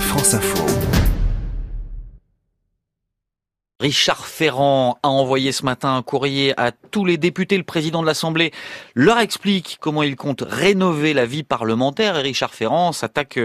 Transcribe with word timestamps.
France 0.00 0.34
Info. 0.34 0.64
Richard 3.78 4.26
Ferrand 4.26 4.98
a 5.02 5.08
envoyé 5.08 5.52
ce 5.52 5.64
matin 5.64 5.96
un 5.96 6.02
courrier 6.02 6.58
à 6.58 6.72
tous 6.72 7.04
les 7.04 7.18
députés. 7.18 7.58
Le 7.58 7.62
président 7.62 8.00
de 8.00 8.06
l'Assemblée 8.06 8.50
leur 8.94 9.18
explique 9.18 9.76
comment 9.80 10.02
il 10.02 10.16
compte 10.16 10.42
rénover 10.46 11.12
la 11.12 11.26
vie 11.26 11.42
parlementaire. 11.42 12.16
Et 12.16 12.22
Richard 12.22 12.54
Ferrand 12.54 12.92
s'attaque 12.92 13.38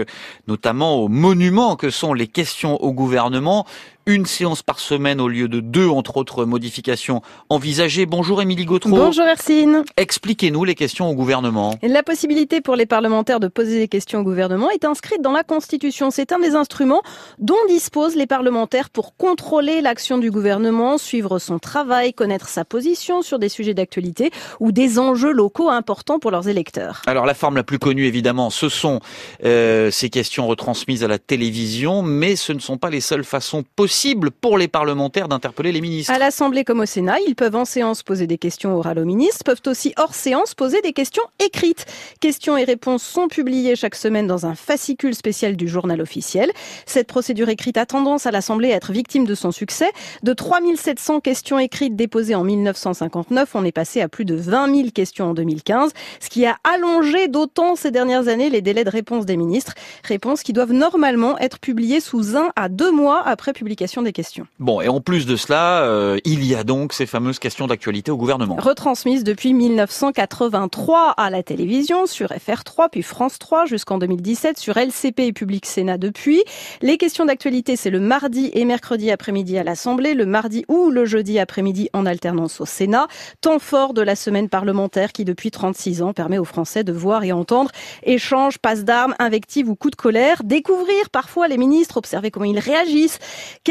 notamment 0.48 0.96
aux 0.96 1.08
monuments 1.08 1.76
que 1.76 1.90
sont 1.90 2.14
les 2.14 2.28
questions 2.28 2.82
au 2.82 2.92
gouvernement 2.92 3.66
une 4.06 4.26
séance 4.26 4.62
par 4.62 4.80
semaine 4.80 5.20
au 5.20 5.28
lieu 5.28 5.48
de 5.48 5.60
deux, 5.60 5.86
entre 5.86 6.16
autres 6.16 6.44
modifications 6.44 7.22
envisagées. 7.48 8.06
Bonjour 8.06 8.42
Émilie 8.42 8.64
Gautreau. 8.64 8.90
Bonjour 8.90 9.24
Hercine. 9.24 9.84
Expliquez-nous 9.96 10.64
les 10.64 10.74
questions 10.74 11.08
au 11.08 11.14
gouvernement. 11.14 11.78
La 11.82 12.02
possibilité 12.02 12.60
pour 12.60 12.74
les 12.74 12.86
parlementaires 12.86 13.38
de 13.38 13.46
poser 13.46 13.78
des 13.78 13.88
questions 13.88 14.20
au 14.20 14.22
gouvernement 14.24 14.70
est 14.70 14.84
inscrite 14.84 15.22
dans 15.22 15.32
la 15.32 15.44
Constitution. 15.44 16.10
C'est 16.10 16.32
un 16.32 16.40
des 16.40 16.54
instruments 16.54 17.02
dont 17.38 17.54
disposent 17.68 18.16
les 18.16 18.26
parlementaires 18.26 18.90
pour 18.90 19.16
contrôler 19.16 19.80
l'action 19.80 20.18
du 20.18 20.30
gouvernement, 20.30 20.98
suivre 20.98 21.38
son 21.38 21.58
travail, 21.58 22.12
connaître 22.12 22.48
sa 22.48 22.64
position 22.64 23.22
sur 23.22 23.38
des 23.38 23.48
sujets 23.48 23.74
d'actualité 23.74 24.30
ou 24.58 24.72
des 24.72 24.98
enjeux 24.98 25.32
locaux 25.32 25.68
importants 25.68 26.18
pour 26.18 26.32
leurs 26.32 26.48
électeurs. 26.48 27.02
Alors 27.06 27.24
la 27.24 27.34
forme 27.34 27.56
la 27.56 27.62
plus 27.62 27.78
connue 27.78 28.06
évidemment, 28.06 28.50
ce 28.50 28.68
sont 28.68 29.00
euh, 29.44 29.90
ces 29.92 30.10
questions 30.10 30.48
retransmises 30.48 31.04
à 31.04 31.08
la 31.08 31.18
télévision, 31.18 32.02
mais 32.02 32.34
ce 32.34 32.52
ne 32.52 32.58
sont 32.58 32.78
pas 32.78 32.90
les 32.90 33.00
seules 33.00 33.24
façons 33.24 33.62
possibles 33.62 33.91
possible 33.92 34.30
pour 34.30 34.56
les 34.56 34.68
parlementaires 34.68 35.28
d'interpeller 35.28 35.70
les 35.70 35.82
ministres. 35.82 36.10
À 36.10 36.18
l'Assemblée 36.18 36.64
comme 36.64 36.80
au 36.80 36.86
Sénat, 36.86 37.20
ils 37.28 37.34
peuvent 37.34 37.56
en 37.56 37.66
séance 37.66 38.02
poser 38.02 38.26
des 38.26 38.38
questions 38.38 38.74
orales 38.74 38.98
aux 38.98 39.04
ministres, 39.04 39.44
peuvent 39.44 39.60
aussi 39.66 39.92
hors 39.98 40.14
séance 40.14 40.54
poser 40.54 40.80
des 40.80 40.94
questions 40.94 41.24
écrites. 41.44 41.84
Questions 42.18 42.56
et 42.56 42.64
réponses 42.64 43.02
sont 43.02 43.28
publiées 43.28 43.76
chaque 43.76 43.94
semaine 43.94 44.26
dans 44.26 44.46
un 44.46 44.54
fascicule 44.54 45.14
spécial 45.14 45.56
du 45.56 45.68
journal 45.68 46.00
officiel. 46.00 46.50
Cette 46.86 47.06
procédure 47.06 47.50
écrite 47.50 47.76
a 47.76 47.84
tendance 47.84 48.24
à 48.24 48.30
l'Assemblée 48.30 48.72
à 48.72 48.76
être 48.76 48.92
victime 48.92 49.26
de 49.26 49.34
son 49.34 49.52
succès. 49.52 49.90
De 50.22 50.32
3700 50.32 51.20
questions 51.20 51.58
écrites 51.58 51.94
déposées 51.94 52.34
en 52.34 52.44
1959, 52.44 53.50
on 53.54 53.62
est 53.62 53.72
passé 53.72 54.00
à 54.00 54.08
plus 54.08 54.24
de 54.24 54.34
20 54.34 54.74
000 54.74 54.88
questions 54.94 55.26
en 55.26 55.34
2015, 55.34 55.90
ce 56.18 56.30
qui 56.30 56.46
a 56.46 56.56
allongé 56.64 57.28
d'autant 57.28 57.76
ces 57.76 57.90
dernières 57.90 58.28
années 58.28 58.48
les 58.48 58.62
délais 58.62 58.84
de 58.84 58.90
réponse 58.90 59.26
des 59.26 59.36
ministres. 59.36 59.74
Réponses 60.02 60.42
qui 60.42 60.54
doivent 60.54 60.72
normalement 60.72 61.38
être 61.40 61.58
publiées 61.58 62.00
sous 62.00 62.38
un 62.38 62.52
à 62.56 62.70
deux 62.70 62.90
mois 62.90 63.22
après 63.26 63.52
publication 63.52 63.81
des 64.02 64.12
questions. 64.12 64.46
Bon, 64.58 64.80
et 64.80 64.88
en 64.88 65.00
plus 65.00 65.26
de 65.26 65.36
cela, 65.36 65.82
euh, 65.82 66.18
il 66.24 66.44
y 66.44 66.54
a 66.54 66.64
donc 66.64 66.92
ces 66.92 67.06
fameuses 67.06 67.38
questions 67.38 67.66
d'actualité 67.66 68.10
au 68.10 68.16
gouvernement. 68.16 68.56
Retransmises 68.58 69.24
depuis 69.24 69.52
1983 69.54 71.10
à 71.10 71.30
la 71.30 71.42
télévision, 71.42 72.06
sur 72.06 72.28
FR3, 72.28 72.88
puis 72.90 73.02
France 73.02 73.38
3 73.38 73.66
jusqu'en 73.66 73.98
2017, 73.98 74.58
sur 74.58 74.76
LCP 74.76 75.26
et 75.26 75.32
Public 75.32 75.66
Sénat 75.66 75.98
depuis. 75.98 76.42
Les 76.80 76.96
questions 76.96 77.24
d'actualité, 77.24 77.76
c'est 77.76 77.90
le 77.90 78.00
mardi 78.00 78.50
et 78.54 78.64
mercredi 78.64 79.10
après-midi 79.10 79.58
à 79.58 79.64
l'Assemblée, 79.64 80.14
le 80.14 80.26
mardi 80.26 80.64
ou 80.68 80.90
le 80.90 81.04
jeudi 81.04 81.38
après-midi 81.38 81.90
en 81.92 82.06
alternance 82.06 82.60
au 82.60 82.66
Sénat. 82.66 83.08
Temps 83.40 83.58
fort 83.58 83.94
de 83.94 84.02
la 84.02 84.14
semaine 84.14 84.48
parlementaire 84.48 85.12
qui, 85.12 85.24
depuis 85.24 85.50
36 85.50 86.02
ans, 86.02 86.12
permet 86.12 86.38
aux 86.38 86.44
Français 86.44 86.84
de 86.84 86.92
voir 86.92 87.24
et 87.24 87.32
entendre 87.32 87.70
échanges, 88.04 88.58
passes 88.58 88.84
d'armes, 88.84 89.14
invectives 89.18 89.68
ou 89.68 89.74
coups 89.74 89.96
de 89.96 90.00
colère, 90.00 90.42
découvrir 90.44 91.10
parfois 91.10 91.48
les 91.48 91.58
ministres, 91.58 91.96
observer 91.96 92.30
comment 92.30 92.46
ils 92.46 92.58
réagissent. 92.58 93.18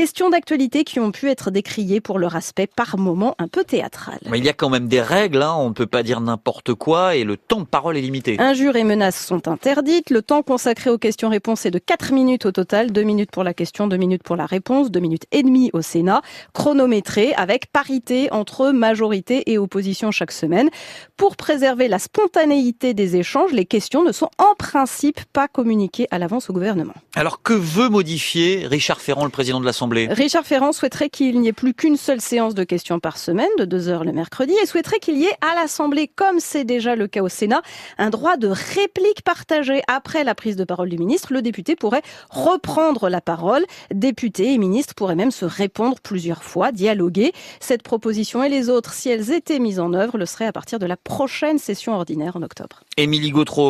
Questions 0.02 0.31
d'actualité 0.31 0.83
qui 0.83 0.99
ont 0.99 1.11
pu 1.11 1.30
être 1.30 1.52
décriées 1.52 2.02
pour 2.02 2.17
leur 2.17 2.35
aspect 2.35 2.66
par 2.66 2.97
moments 2.97 3.35
un 3.38 3.47
peu 3.47 3.63
théâtral. 3.63 4.17
Mais 4.31 4.39
il 4.39 4.43
y 4.43 4.49
a 4.49 4.53
quand 4.53 4.69
même 4.69 4.88
des 4.88 4.99
règles, 4.99 5.43
hein. 5.43 5.53
on 5.55 5.69
ne 5.69 5.75
peut 5.75 5.85
pas 5.85 6.02
dire 6.02 6.21
n'importe 6.21 6.73
quoi 6.73 7.16
et 7.16 7.23
le 7.23 7.38
temps 7.38 7.59
de 7.59 7.66
parole 7.66 7.97
est 7.97 8.02
limité. 8.02 8.35
Injures 8.39 8.75
et 8.77 8.83
menaces 8.83 9.23
sont 9.23 9.47
interdites. 9.47 10.09
Le 10.09 10.23
temps 10.23 10.41
consacré 10.41 10.89
aux 10.89 10.97
questions-réponses 10.97 11.67
est 11.67 11.69
de 11.69 11.77
4 11.77 12.13
minutes 12.13 12.47
au 12.47 12.52
total. 12.52 12.91
2 12.91 13.03
minutes 13.03 13.30
pour 13.30 13.43
la 13.43 13.53
question, 13.53 13.85
2 13.85 13.95
minutes 13.97 14.23
pour 14.23 14.35
la 14.35 14.47
réponse, 14.47 14.89
2 14.89 14.99
minutes 14.99 15.27
et 15.31 15.43
demie 15.43 15.69
au 15.73 15.83
Sénat. 15.83 16.23
Chronométré 16.53 17.36
avec 17.36 17.71
parité 17.71 18.27
entre 18.31 18.71
majorité 18.71 19.52
et 19.52 19.59
opposition 19.59 20.09
chaque 20.09 20.31
semaine. 20.31 20.71
Pour 21.15 21.36
préserver 21.36 21.87
la 21.87 21.99
spontanéité 21.99 22.95
des 22.95 23.17
échanges, 23.17 23.52
les 23.52 23.65
questions 23.65 24.03
ne 24.03 24.11
sont 24.11 24.31
en 24.39 24.55
principe 24.58 25.21
pas 25.31 25.47
communiquées 25.47 26.08
à 26.09 26.17
l'avance 26.17 26.49
au 26.49 26.53
gouvernement. 26.53 26.95
Alors 27.14 27.43
que 27.43 27.53
veut 27.53 27.89
modifier 27.89 28.65
Richard 28.65 28.99
Ferrand, 28.99 29.26
le 29.26 29.30
président 29.30 29.59
de 29.59 29.65
Richard 29.91 30.45
Ferrand 30.45 30.71
souhaiterait 30.71 31.09
qu'il 31.09 31.39
n'y 31.39 31.47
ait 31.47 31.53
plus 31.53 31.73
qu'une 31.73 31.97
seule 31.97 32.21
séance 32.21 32.55
de 32.55 32.63
questions 32.63 32.99
par 32.99 33.17
semaine, 33.17 33.49
de 33.57 33.65
deux 33.65 33.89
heures 33.89 34.03
le 34.03 34.11
mercredi, 34.11 34.53
et 34.61 34.65
souhaiterait 34.65 34.99
qu'il 34.99 35.17
y 35.17 35.25
ait 35.25 35.35
à 35.41 35.55
l'Assemblée, 35.55 36.07
comme 36.07 36.39
c'est 36.39 36.63
déjà 36.63 36.95
le 36.95 37.07
cas 37.07 37.21
au 37.21 37.29
Sénat, 37.29 37.61
un 37.97 38.09
droit 38.09 38.37
de 38.37 38.47
réplique 38.47 39.21
partagé 39.23 39.81
après 39.87 40.23
la 40.23 40.35
prise 40.35 40.55
de 40.55 40.63
parole 40.63 40.89
du 40.89 40.97
ministre. 40.97 41.33
Le 41.33 41.41
député 41.41 41.75
pourrait 41.75 42.02
reprendre 42.29 43.09
la 43.09 43.21
parole. 43.21 43.65
Députés 43.93 44.53
et 44.53 44.57
ministres 44.57 44.93
pourraient 44.95 45.15
même 45.15 45.31
se 45.31 45.45
répondre 45.45 45.97
plusieurs 46.02 46.43
fois, 46.43 46.71
dialoguer. 46.71 47.33
Cette 47.59 47.83
proposition 47.83 48.43
et 48.43 48.49
les 48.49 48.69
autres, 48.69 48.93
si 48.93 49.09
elles 49.09 49.31
étaient 49.31 49.59
mises 49.59 49.79
en 49.79 49.93
œuvre, 49.93 50.17
le 50.17 50.25
seraient 50.25 50.47
à 50.47 50.53
partir 50.53 50.79
de 50.79 50.85
la 50.85 50.97
prochaine 50.97 51.58
session 51.58 51.93
ordinaire 51.93 52.35
en 52.35 52.41
octobre. 52.41 52.81
Émilie 52.97 53.31
Gautreau. 53.31 53.59